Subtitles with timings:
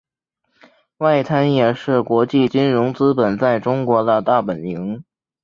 [0.97, 5.03] 外滩也是国际金融资本在中国的大本营。